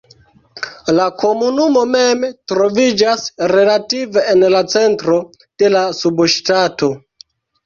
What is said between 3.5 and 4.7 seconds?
relative en la